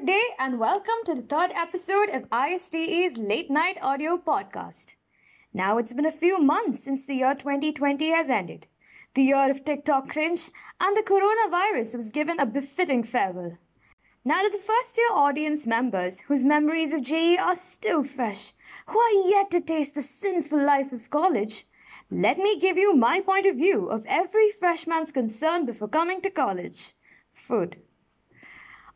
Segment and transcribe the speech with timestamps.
[0.00, 4.94] Good day and welcome to the third episode of ISTE's late night audio podcast.
[5.52, 8.66] Now it's been a few months since the year 2020 has ended.
[9.14, 13.58] The year of TikTok cringe and the coronavirus was given a befitting farewell.
[14.24, 18.54] Now to the first year audience members whose memories of JEE are still fresh,
[18.86, 21.66] who are yet to taste the sinful life of college,
[22.10, 26.30] let me give you my point of view of every freshman's concern before coming to
[26.30, 26.94] college
[27.34, 27.82] food.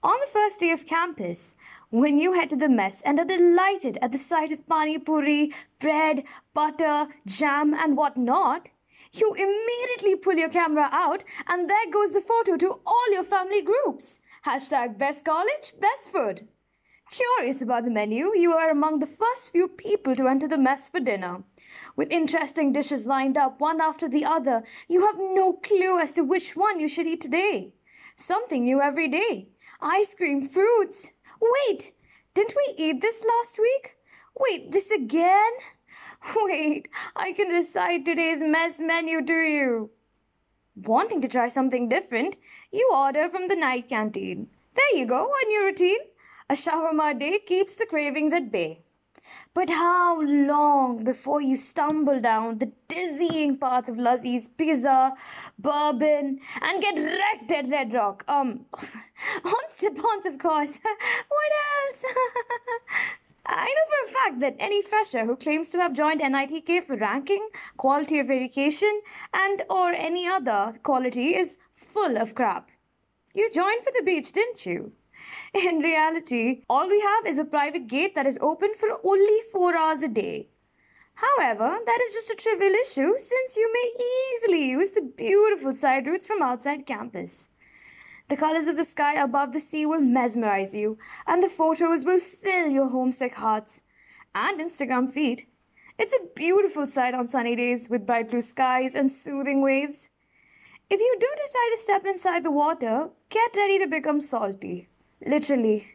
[0.04, 1.54] On the first day of campus,
[1.88, 5.50] when you head to the mess and are delighted at the sight of pani puri,
[5.78, 8.68] bread, butter, jam, and whatnot,
[9.14, 13.62] you immediately pull your camera out and there goes the photo to all your family
[13.62, 14.20] groups.
[14.44, 16.48] Hashtag best college, best food.
[17.10, 20.90] Curious about the menu, you are among the first few people to enter the mess
[20.90, 21.44] for dinner.
[21.96, 26.24] With interesting dishes lined up one after the other, you have no clue as to
[26.24, 27.72] which one you should eat today.
[28.16, 29.48] Something new every day.
[29.86, 31.10] Ice cream, fruits.
[31.42, 31.92] Wait,
[32.32, 33.98] didn't we eat this last week?
[34.34, 35.52] Wait, this again?
[36.36, 39.90] Wait, I can recite today's mess menu to you.
[40.74, 42.36] Wanting to try something different,
[42.72, 44.48] you order from the night canteen.
[44.74, 46.00] There you go, a new routine.
[46.48, 48.84] A shawarma day keeps the cravings at bay.
[49.52, 55.12] But how long before you stumble down the dizzying path of Laziz pizza,
[55.58, 58.24] bourbon, and get wrecked at Red Rock?
[58.28, 58.66] Um,
[59.44, 60.78] on Sipons, of course.
[61.28, 61.52] what
[61.88, 62.04] else?
[63.46, 66.96] I know for a fact that any fresher who claims to have joined NITK for
[66.96, 69.02] ranking, quality of education,
[69.34, 72.70] and or any other quality is full of crap.
[73.34, 74.92] You joined for the beach, didn't you?
[75.54, 79.76] In reality, all we have is a private gate that is open for only 4
[79.76, 80.48] hours a day.
[81.14, 86.06] However, that is just a trivial issue since you may easily use the beautiful side
[86.06, 87.48] routes from outside campus.
[88.28, 92.18] The colors of the sky above the sea will mesmerize you, and the photos will
[92.18, 93.82] fill your homesick hearts
[94.34, 95.46] and Instagram feed.
[95.98, 100.08] It's a beautiful sight on sunny days with bright blue skies and soothing waves.
[100.90, 104.88] If you do decide to step inside the water, get ready to become salty.
[105.24, 105.86] Literally.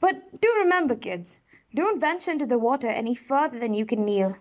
[0.00, 1.40] But do remember, kids,
[1.74, 4.36] don't venture into the water any further than you can kneel.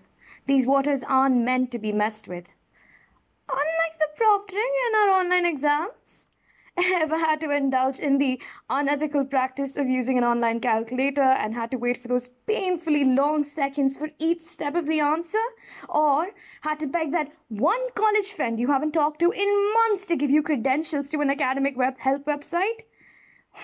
[0.45, 2.45] These waters aren't meant to be messed with.
[3.50, 6.27] Unlike the proctoring in our online exams,
[7.01, 11.72] ever had to indulge in the unethical practice of using an online calculator and had
[11.72, 15.45] to wait for those painfully long seconds for each step of the answer?
[15.88, 16.28] Or
[16.62, 20.31] had to beg that one college friend you haven't talked to in months to give
[20.31, 22.85] you credentials to an academic web help website?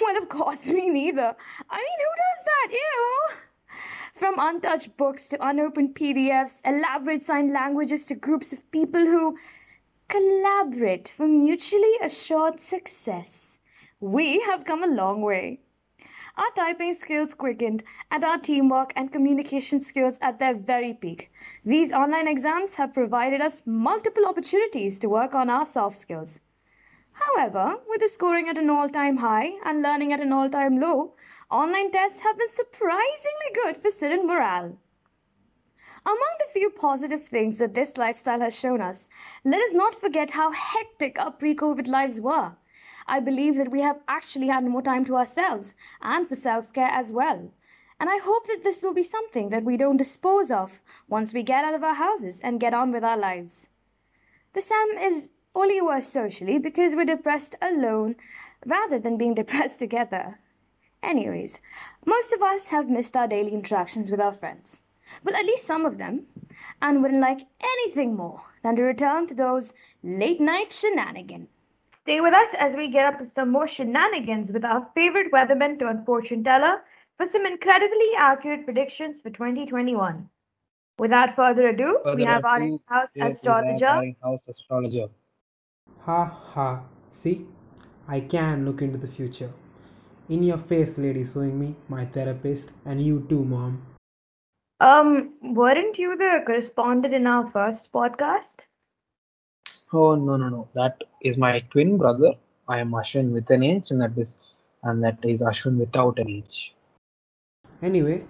[0.01, 1.35] Well, of course, me neither.
[1.69, 2.71] I mean, who does that?
[2.71, 3.35] Ew!
[4.13, 9.37] From untouched books to unopened PDFs, elaborate sign languages to groups of people who
[10.07, 13.59] collaborate for mutually assured success.
[13.99, 15.61] We have come a long way.
[16.37, 21.31] Our typing skills quickened, and our teamwork and communication skills at their very peak.
[21.63, 26.41] These online exams have provided us multiple opportunities to work on our soft skills.
[27.13, 30.77] However, with the scoring at an all time high and learning at an all time
[30.77, 31.15] low,
[31.49, 34.77] online tests have been surprisingly good for student morale.
[36.05, 39.09] Among the few positive things that this lifestyle has shown us,
[39.43, 42.53] let us not forget how hectic our pre COVID lives were.
[43.07, 46.91] I believe that we have actually had more time to ourselves and for self care
[46.91, 47.51] as well.
[47.99, 51.41] And I hope that this will be something that we don't dispose of once we
[51.43, 53.69] get out of our houses and get on with our lives.
[54.53, 58.15] The SEM is only worse socially because we're depressed alone
[58.65, 60.39] rather than being depressed together.
[61.01, 61.61] Anyways,
[62.05, 64.81] most of us have missed our daily interactions with our friends.
[65.23, 66.27] Well, at least some of them,
[66.81, 69.73] and wouldn't like anything more than to return to those
[70.03, 71.49] late night shenanigans.
[72.01, 75.79] Stay with us as we get up to some more shenanigans with our favorite weatherman
[75.79, 76.83] turned fortune teller
[77.17, 80.29] for some incredibly accurate predictions for 2021.
[80.99, 85.07] Without further ado, Further we have our in-house Here astrologer, our in-house astrologer.
[86.01, 86.83] Ha ha.
[87.11, 87.45] See,
[88.07, 89.51] I can look into the future.
[90.29, 93.94] In your face, lady suing me, my therapist, and you too, mom.
[94.81, 98.55] Um, weren't you the correspondent in our first podcast?
[99.93, 102.33] Oh no no no, that is my twin brother.
[102.67, 104.37] I am Ashwin with an H, and that is
[104.83, 106.73] and that is Ashwin without an H.
[107.81, 108.25] Anyway,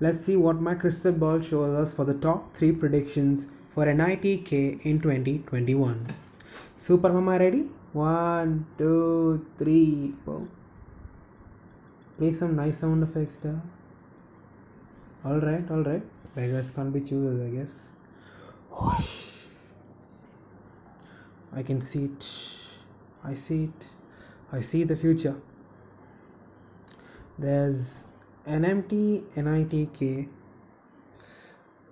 [0.00, 4.84] let's see what my crystal ball shows us for the top 3 predictions for NITK
[4.84, 6.14] in 2021.
[6.76, 7.68] Super Mama ready?
[7.92, 10.48] One, two, three, four.
[12.16, 13.62] Play some nice sound effects there.
[15.24, 16.02] Alright, alright.
[16.34, 17.88] Beggars can't be choosers, I guess.
[18.70, 19.36] Whoosh.
[21.52, 22.26] I can see it.
[23.22, 23.86] I see it.
[24.52, 25.40] I see the future.
[27.38, 28.04] There's
[28.46, 30.28] an empty NITK,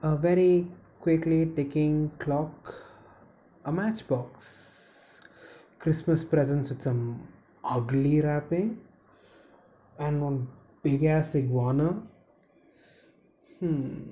[0.02, 0.66] a very
[0.98, 2.74] quickly ticking clock,
[3.64, 5.20] a matchbox,
[5.78, 7.28] Christmas presents with some
[7.62, 8.78] ugly wrapping,
[9.98, 10.48] and one
[10.82, 12.02] big ass iguana.
[13.60, 14.10] Hmm,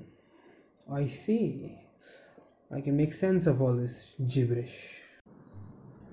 [0.93, 1.78] I see.
[2.70, 5.02] I can make sense of all this gibberish.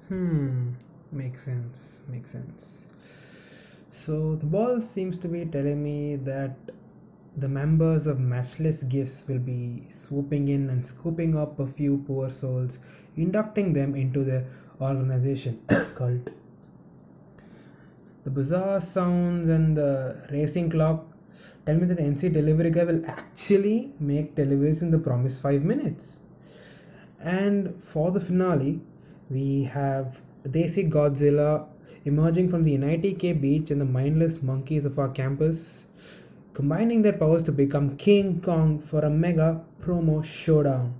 [0.07, 0.74] Hmm,
[1.12, 2.85] makes sense, makes sense.
[3.89, 6.56] So the ball seems to be telling me that
[7.35, 12.29] the members of Matchless Gifts will be swooping in and scooping up a few poor
[12.29, 12.77] souls,
[13.15, 14.45] inducting them into their
[14.79, 15.59] organization
[15.95, 16.29] cult.
[18.24, 21.12] The bizarre sounds and the racing clock
[21.65, 25.63] tell me that the Inci delivery guy will actually make deliveries in the promised five
[25.63, 26.19] minutes.
[27.19, 28.81] And for the finale,
[29.30, 31.68] we have Desi Godzilla
[32.06, 35.85] emerging from the NITK beach and the mindless monkeys of our campus,
[36.53, 40.95] combining their powers to become King Kong for a mega promo showdown.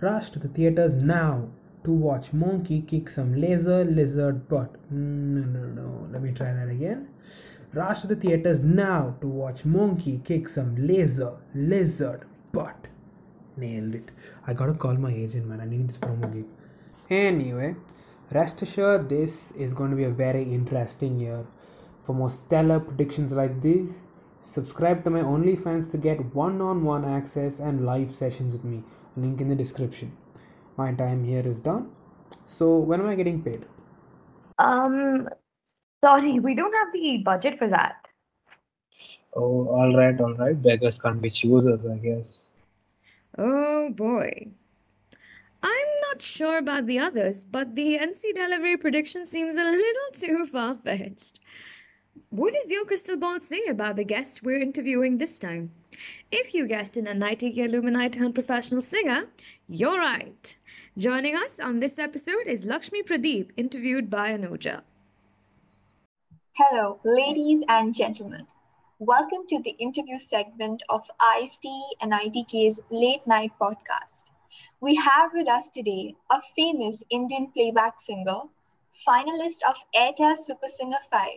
[0.00, 1.50] Rush to the theaters now
[1.84, 4.76] to watch Monkey kick some laser lizard butt.
[4.90, 6.08] No, no, no.
[6.10, 7.08] Let me try that again.
[7.72, 12.88] Rush to the theaters now to watch Monkey kick some laser lizard butt.
[13.56, 14.10] Nailed it.
[14.46, 15.60] I gotta call my agent, man.
[15.60, 16.46] I need this promo gig.
[17.10, 17.74] Anyway,
[18.30, 21.46] rest assured, this is going to be a very interesting year.
[22.02, 24.02] For more stellar predictions like these,
[24.42, 28.82] subscribe to my OnlyFans to get one on one access and live sessions with me.
[29.16, 30.16] Link in the description.
[30.78, 31.90] My time here is done.
[32.46, 33.66] So, when am I getting paid?
[34.58, 35.28] Um,
[36.04, 37.96] sorry, we don't have the budget for that.
[39.34, 40.60] Oh, all right, all right.
[40.60, 42.44] Beggars can't be choosers, I guess.
[43.36, 44.48] Oh boy.
[45.62, 50.46] I'm not sure about the others, but the Inci delivery prediction seems a little too
[50.46, 51.40] far fetched.
[52.30, 55.72] What does your crystal ball say about the guest we're interviewing this time?
[56.32, 59.28] If you guessed an NITK alumni turned professional singer,
[59.68, 60.56] you're right.
[60.96, 64.82] Joining us on this episode is Lakshmi Pradeep, interviewed by Anuja.
[66.54, 68.46] Hello, ladies and gentlemen.
[68.98, 71.66] Welcome to the interview segment of IST
[72.00, 74.24] and ITK's Late Night Podcast.
[74.80, 78.42] We have with us today a famous Indian playback singer,
[79.06, 81.28] finalist of Airtel Super Singer 5,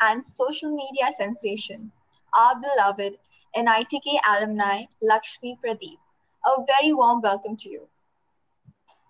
[0.00, 1.92] and social media sensation,
[2.38, 3.18] our beloved
[3.56, 5.98] NITK alumni Lakshmi Pradeep.
[6.46, 7.88] A very warm welcome to you.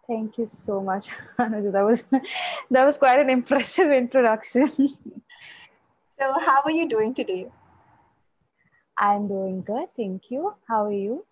[0.07, 1.71] Thank you so much, Anuja.
[1.73, 2.03] That was
[2.71, 4.69] that was quite an impressive introduction.
[6.19, 7.49] So, how are you doing today?
[8.97, 10.55] I'm doing good, thank you.
[10.69, 11.25] How are you?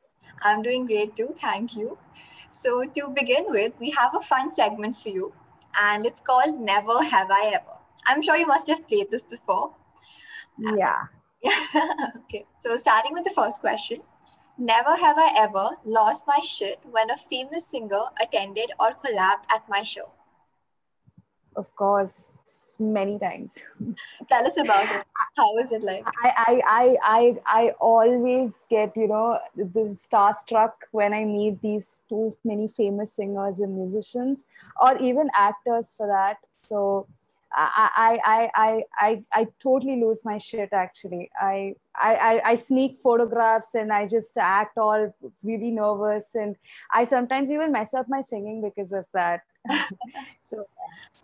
[0.43, 1.99] I'm doing great too, thank you.
[2.51, 5.33] So, to begin with, we have a fun segment for you,
[5.81, 7.76] and it's called Never Have I Ever.
[8.07, 9.75] I'm sure you must have played this before.
[10.67, 11.03] Uh, yeah.
[11.43, 11.89] Yeah.
[12.17, 14.01] okay, so starting with the first question
[14.59, 19.69] Never have I ever lost my shit when a famous singer attended or collabed at
[19.69, 20.09] my show.
[21.55, 22.29] Of course,
[22.81, 23.55] many times.
[24.29, 25.05] Tell us about it.
[25.37, 26.05] How was it like?
[26.25, 32.03] I, I, I, I, I always get, you know, the starstruck when I meet these
[32.09, 34.45] too many famous singers and musicians,
[34.81, 36.39] or even actors for that.
[36.63, 37.07] So
[37.53, 40.71] I, I, I, I, I, totally lose my shit.
[40.73, 46.57] Actually, I, I, I, I sneak photographs and I just act all really nervous, and
[46.93, 49.43] I sometimes even mess up my singing because of that.
[50.43, 50.67] so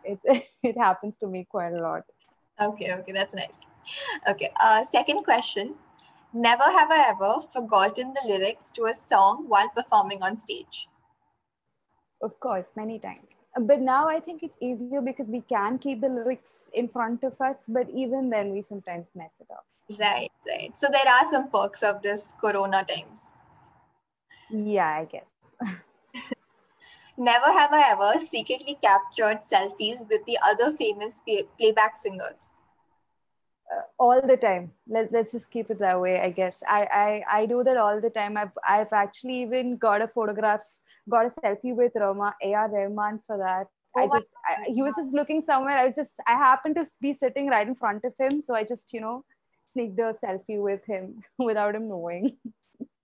[0.05, 0.19] it,
[0.63, 2.03] it happens to me quite a lot.
[2.61, 3.61] Okay, okay, that's nice.
[4.29, 5.75] Okay, uh, second question.
[6.33, 10.89] Never have I ever forgotten the lyrics to a song while performing on stage.
[12.23, 13.42] Of course, many times.
[13.61, 17.39] But now I think it's easier because we can keep the lyrics in front of
[17.41, 19.67] us, but even then we sometimes mess it up.
[20.01, 20.77] Right, right.
[20.77, 23.27] So there are some perks of this corona times.
[24.51, 25.29] Yeah, I guess.
[27.17, 32.53] Never have I ever secretly captured selfies with the other famous play- playback singers.
[33.71, 34.73] Uh, all the time.
[34.89, 36.63] Let, let's just keep it that way, I guess.
[36.69, 38.37] I, I, I do that all the time.
[38.37, 40.63] I've, I've actually even got a photograph,
[41.09, 42.69] got a selfie with Roma, A.R.
[42.69, 43.67] Rahman for that.
[43.97, 45.77] I Oh my just, I, he was just looking somewhere.
[45.77, 48.41] I was just, I happened to be sitting right in front of him.
[48.41, 49.25] So I just, you know,
[49.73, 52.37] sneaked a selfie with him without him knowing.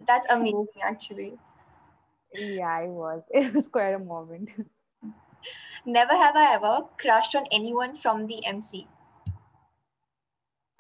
[0.07, 1.39] That's amazing, actually.
[2.35, 3.23] Yeah, it was.
[3.31, 4.51] It was quite a moment.
[5.85, 8.87] Never have I ever crushed on anyone from the MC.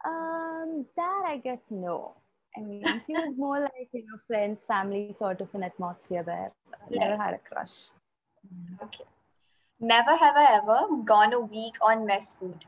[0.04, 2.16] Um, that I guess no.
[2.57, 6.52] I mean, she was more like you know, friends, family sort of an atmosphere there.
[6.90, 7.90] Never had a crush.
[8.83, 9.05] Okay.
[9.81, 12.64] Never have I ever gone a week on mess food.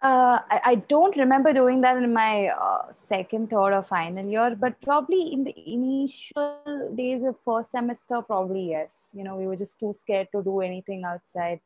[0.00, 4.56] Uh, I, I don't remember doing that in my uh, second, third, or final year,
[4.58, 9.08] but probably in the initial days of first semester, probably yes.
[9.12, 11.60] You know, we were just too scared to do anything outside.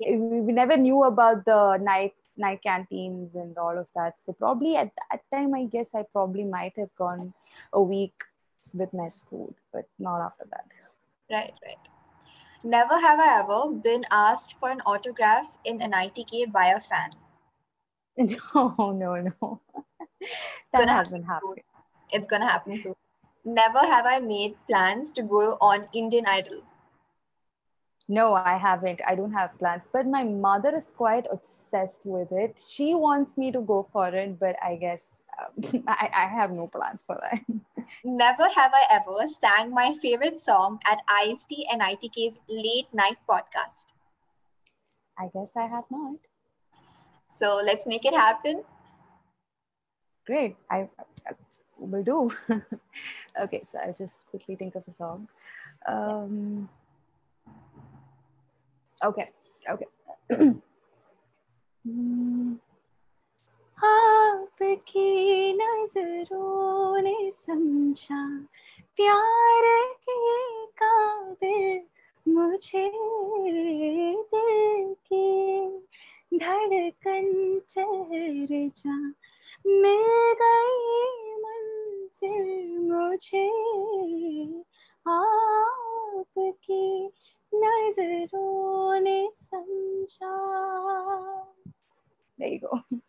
[0.00, 4.20] We, we never knew about the night night canteens and all of that.
[4.20, 7.34] So probably at that time, I guess I probably might have gone
[7.72, 8.14] a week
[8.72, 10.66] with mess food, but not after that.
[11.30, 11.78] Right, right.
[12.64, 17.10] Never have I ever been asked for an autograph in NITK by a fan.
[18.54, 19.60] No, no, no.
[20.72, 21.62] that hasn't happen happened.
[22.10, 22.94] It's gonna happen soon.
[23.44, 26.62] Never have I made plans to go on Indian Idol.
[28.10, 29.02] No, I haven't.
[29.06, 29.84] I don't have plans.
[29.92, 32.56] But my mother is quite obsessed with it.
[32.66, 36.68] She wants me to go for it, but I guess um, I, I have no
[36.68, 37.44] plans for that.
[38.02, 43.92] Never have I ever sang my favorite song at IST and ITK's late night podcast.
[45.18, 46.16] I guess I have not.
[47.38, 48.64] So let's make it happen.
[50.26, 50.56] Great.
[50.70, 50.88] I,
[51.26, 51.32] I
[51.78, 52.30] will do.
[53.42, 55.28] okay, so I'll just quickly think of a song.
[55.86, 56.70] Um,
[59.04, 59.26] okay,
[59.66, 59.86] okay.
[63.78, 68.22] आपकी नज़रों ने समझा
[68.98, 69.66] प्यार
[70.04, 71.80] के काबिल
[72.26, 72.90] मुझे
[74.34, 75.28] दिल की
[76.38, 77.28] धड़कन
[77.70, 78.96] ठहर जा
[79.66, 83.46] मिल गई मंजिल मुझे
[85.06, 86.82] आपकी
[87.53, 90.33] नजरों ने समझा
[92.39, 92.83] There you go.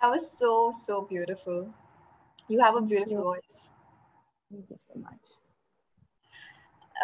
[0.00, 1.72] That was so, so beautiful.
[2.48, 3.22] You have a beautiful you.
[3.22, 3.68] voice.
[4.50, 5.34] Thank you so much.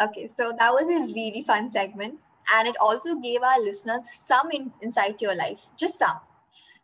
[0.03, 2.19] Okay, so that was a really fun segment.
[2.55, 6.19] And it also gave our listeners some in- insight to your life, just some.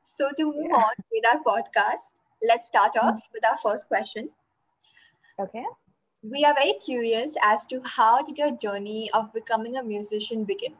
[0.03, 0.77] So, to move Yeah.
[0.77, 2.13] on with our podcast,
[2.43, 4.29] let's start off with our first question.
[5.39, 5.65] Okay.
[6.22, 10.74] We are very curious as to how did your journey of becoming a musician begin?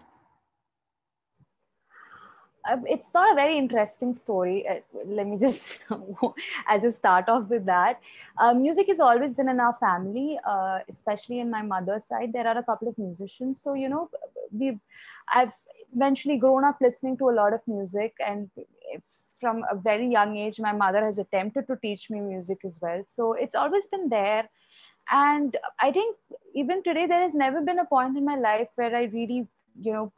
[2.68, 4.68] Uh, it's not a very interesting story.
[4.68, 5.78] Uh, let me just,
[6.66, 8.00] I'll just start off with that.
[8.36, 12.32] Uh, music has always been in our family, uh, especially in my mother's side.
[12.32, 14.10] There are a couple of musicians, so you know,
[14.50, 14.78] we,
[15.32, 15.52] I've
[15.94, 18.50] eventually grown up listening to a lot of music, and
[19.40, 23.02] from a very young age, my mother has attempted to teach me music as well.
[23.06, 24.48] So it's always been there,
[25.10, 26.16] and I think
[26.54, 29.46] even today there has never been a point in my life where I really,
[29.80, 30.12] you know,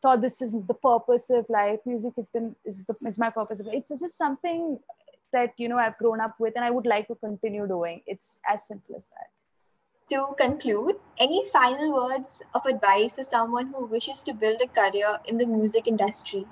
[0.00, 1.80] thought this is the purpose of life.
[1.86, 3.76] Music has been is the is my purpose of life.
[3.76, 4.78] It's just something
[5.32, 8.02] that you know I've grown up with, and I would like to continue doing.
[8.06, 9.30] It's as simple as that.
[10.10, 15.20] To conclude, any final words of advice for someone who wishes to build a career
[15.24, 16.46] in the music industry?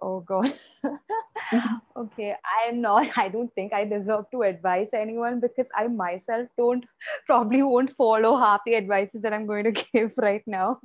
[0.00, 0.52] Oh God.
[1.96, 3.16] okay, I am not.
[3.16, 6.84] I don't think I deserve to advise anyone because I myself don't
[7.26, 10.80] probably won't follow half the advices that I'm going to give right now.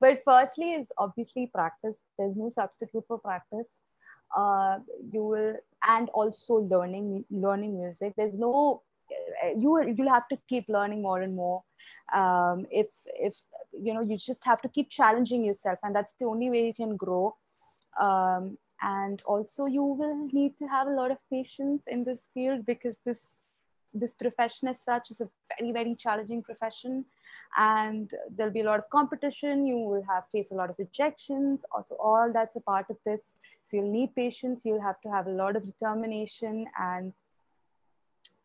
[0.00, 1.98] But firstly, is obviously practice.
[2.18, 3.68] There's no substitute for practice.
[4.36, 4.78] Uh,
[5.12, 5.56] you will
[5.86, 8.14] and also learning learning music.
[8.16, 8.82] There's no
[9.56, 11.62] you will you'll have to keep learning more and more.
[12.14, 13.36] Um, if if
[13.72, 16.74] you know you just have to keep challenging yourself, and that's the only way you
[16.74, 17.36] can grow
[18.00, 22.66] um, and also you will need to have a lot of patience in this field
[22.66, 23.20] because this
[23.96, 27.04] this profession as such is a very very challenging profession.
[27.56, 29.64] And there'll be a lot of competition.
[29.64, 31.60] You will have face a lot of rejections.
[31.70, 33.22] Also all that's a part of this.
[33.64, 34.62] So you'll need patience.
[34.64, 37.12] You'll have to have a lot of determination and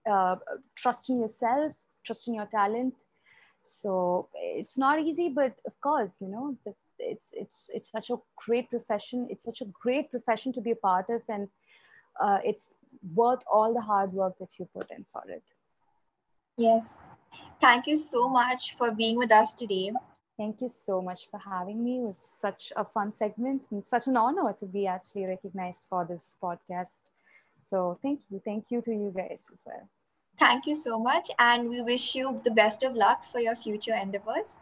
[0.10, 0.36] uh,
[0.76, 2.96] trust in yourself trust in your talent.
[3.64, 8.18] So it's not easy but of course you know the, it's it's it's such a
[8.36, 11.48] great profession it's such a great profession to be a part of and
[12.22, 12.70] uh, it's
[13.16, 15.44] worth all the hard work that you put in for it
[16.58, 17.02] Yes.
[17.62, 19.92] Thank you so much for being with us today.
[20.38, 24.08] thank you so much for having me it was such a fun segment and such
[24.08, 26.96] an honor to be actually recognized for this podcast
[27.70, 29.90] so thank you thank you to you guys as well
[30.40, 33.94] Thank you so much, and we wish you the best of luck for your future
[33.94, 34.58] endeavors.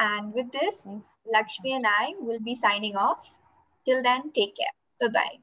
[0.00, 1.00] And with this, mm-hmm.
[1.30, 3.38] Lakshmi and I will be signing off.
[3.84, 4.74] Till then, take care.
[4.98, 5.38] Bye bye.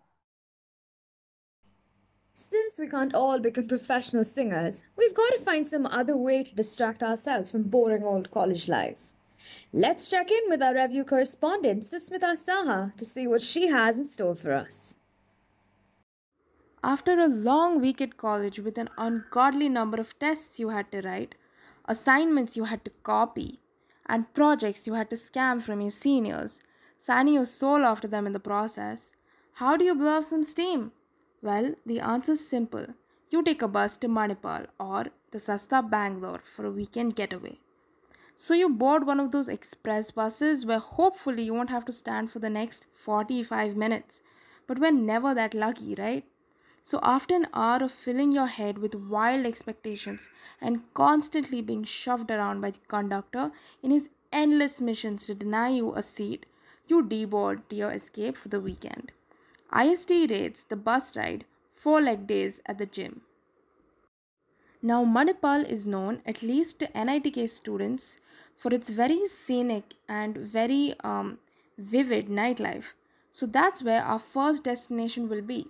[2.34, 6.56] Since we can't all become professional singers, we've got to find some other way to
[6.56, 9.14] distract ourselves from boring old college life.
[9.74, 14.06] Let's check in with our review correspondent, Susmita Saha, to see what she has in
[14.06, 14.96] store for us.
[16.84, 21.02] After a long week at college with an ungodly number of tests you had to
[21.02, 21.36] write,
[21.86, 23.60] assignments you had to copy,
[24.08, 26.60] and projects you had to scam from your seniors,
[27.00, 29.12] signing your soul after them in the process,
[29.54, 30.92] How do you blow off some steam?
[31.42, 32.88] Well, the answer is simple.
[33.32, 37.60] You take a bus to Manipal or the Sasta Bangalore for a weekend getaway.
[38.36, 42.32] So you board one of those express buses where hopefully you won't have to stand
[42.32, 44.22] for the next 45 minutes.
[44.68, 46.24] But we're never that lucky, right?
[46.88, 50.30] So, after an hour of filling your head with wild expectations
[50.62, 53.52] and constantly being shoved around by the conductor
[53.84, 56.46] in his endless missions to deny you a seat,
[56.88, 59.12] you deboard to your escape for the weekend.
[59.70, 63.20] ISTE rates the bus ride four leg days at the gym.
[64.82, 68.18] Now, Manipal is known, at least to NITK students,
[68.56, 71.40] for its very scenic and very um,
[71.78, 72.94] vivid nightlife.
[73.34, 75.68] So, that's where our first destination will be.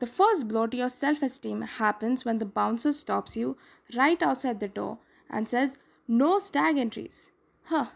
[0.00, 3.58] The first blow to your self esteem happens when the bouncer stops you
[3.94, 5.76] right outside the door and says,
[6.08, 7.30] No stag entries.
[7.64, 7.88] Huh,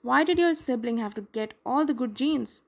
[0.00, 2.62] why did your sibling have to get all the good genes?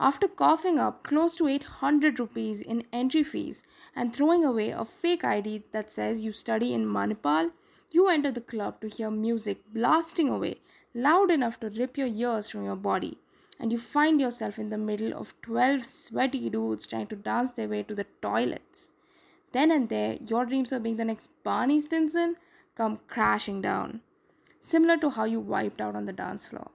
[0.00, 3.64] After coughing up close to 800 rupees in entry fees
[3.94, 7.50] and throwing away a fake ID that says you study in Manipal,
[7.90, 10.60] you enter the club to hear music blasting away
[10.94, 13.18] loud enough to rip your ears from your body
[13.60, 17.68] and you find yourself in the middle of 12 sweaty dudes trying to dance their
[17.68, 18.90] way to the toilets.
[19.52, 22.36] Then and there, your dreams of being the next Barney Stinson
[22.76, 24.00] come crashing down,
[24.62, 26.70] similar to how you wiped out on the dance floor.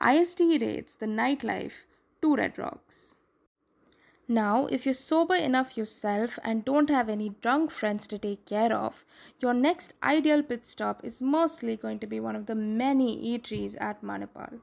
[0.00, 1.84] ISTE rates the nightlife
[2.20, 3.16] two red rocks.
[4.28, 8.72] Now, if you're sober enough yourself and don't have any drunk friends to take care
[8.72, 9.04] of,
[9.40, 13.76] your next ideal pit stop is mostly going to be one of the many eateries
[13.80, 14.60] at Manipal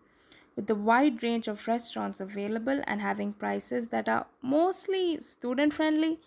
[0.56, 6.20] with the wide range of restaurants available and having prices that are mostly student friendly,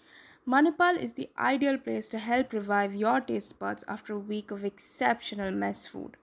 [0.46, 4.64] Manipal is the ideal place to help revive your taste buds after a week of
[4.64, 6.16] exceptional mess food.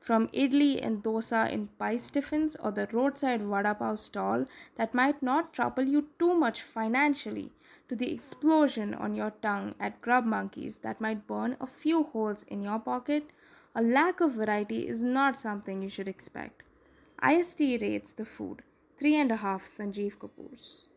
[0.00, 4.44] From idli and dosa in pice tiffins or the roadside vada pav stall
[4.76, 7.52] that might not trouble you too much financially,
[7.88, 12.42] to the explosion on your tongue at grub monkeys that might burn a few holes
[12.48, 13.30] in your pocket,
[13.74, 16.63] a lack of variety is not something you should expect.
[17.22, 18.62] ISTE rates the food
[19.00, 20.88] 3.5 Sanjeev Kapoors.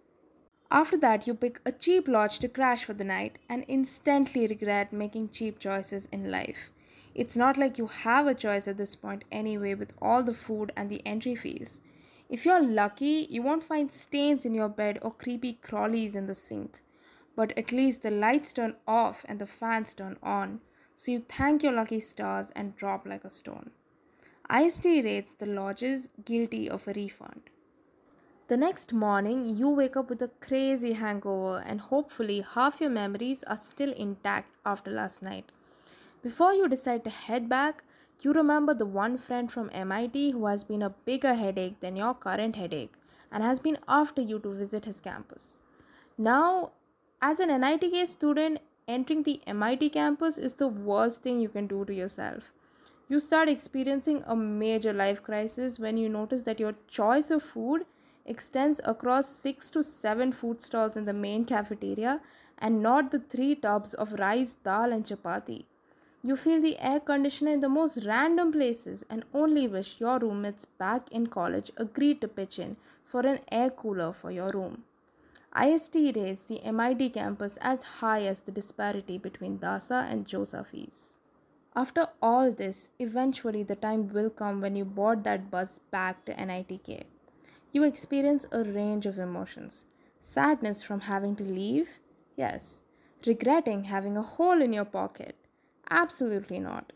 [0.69, 4.91] After that, you pick a cheap lodge to crash for the night and instantly regret
[4.91, 6.71] making cheap choices in life.
[7.15, 10.73] It's not like you have a choice at this point anyway, with all the food
[10.75, 11.80] and the entry fees.
[12.30, 16.36] If you're lucky, you won't find stains in your bed or creepy crawlies in the
[16.36, 16.82] sink.
[17.36, 20.60] But at least the lights turn off and the fans turn on,
[20.95, 23.71] so you thank your lucky stars and drop like a stone.
[24.49, 27.49] ISTE rates the lodges guilty of a refund.
[28.47, 33.43] The next morning, you wake up with a crazy hangover, and hopefully, half your memories
[33.43, 35.51] are still intact after last night.
[36.23, 37.83] Before you decide to head back,
[38.21, 42.13] you remember the one friend from MIT who has been a bigger headache than your
[42.13, 42.93] current headache
[43.29, 45.57] and has been after you to visit his campus.
[46.17, 46.71] Now,
[47.21, 51.83] as an NITK student, entering the MIT campus is the worst thing you can do
[51.83, 52.53] to yourself.
[53.10, 57.86] You start experiencing a major life crisis when you notice that your choice of food
[58.26, 62.20] extends across 6 to 7 food stalls in the main cafeteria
[62.58, 65.63] and not the 3 tubs of rice, dal, and chapati.
[66.22, 70.65] You feel the air conditioner in the most random places and only wish your roommates
[70.65, 74.84] back in college agreed to pitch in for an air cooler for your room.
[75.54, 81.13] ISTE rates the MIT campus as high as the disparity between DASA and JoSAA fees.
[81.78, 86.34] After all this, eventually the time will come when you board that bus back to
[86.34, 87.04] NITK.
[87.72, 89.86] You experience a range of emotions
[90.20, 92.00] sadness from having to leave?
[92.36, 92.82] Yes.
[93.28, 95.36] Regretting having a hole in your pocket?
[95.92, 96.94] Absolutely not.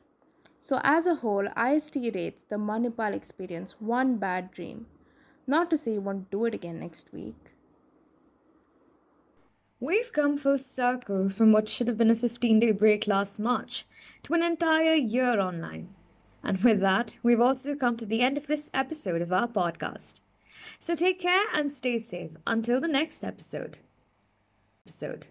[0.59, 4.87] So, as a whole, ISTE rates the Manipal experience one bad dream.
[5.45, 7.53] Not to say you won't do it again next week.
[9.83, 13.85] We've come full circle from what should have been a 15 day break last March
[14.21, 15.89] to an entire year online.
[16.43, 20.21] And with that, we've also come to the end of this episode of our podcast.
[20.79, 23.79] So take care and stay safe until the next episode.
[24.85, 25.25] Episode.